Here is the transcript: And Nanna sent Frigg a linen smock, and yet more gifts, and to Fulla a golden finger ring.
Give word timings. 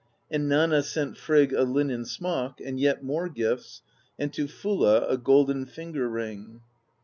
And 0.31 0.49
Nanna 0.49 0.81
sent 0.81 1.15
Frigg 1.15 1.53
a 1.53 1.61
linen 1.61 2.05
smock, 2.05 2.59
and 2.59 2.79
yet 2.79 3.03
more 3.03 3.29
gifts, 3.29 3.83
and 4.17 4.33
to 4.33 4.47
Fulla 4.47 5.07
a 5.07 5.15
golden 5.15 5.67
finger 5.67 6.09
ring. 6.09 6.61